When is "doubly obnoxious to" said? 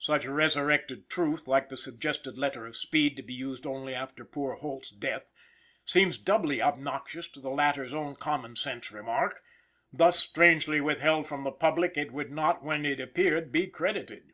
6.18-7.38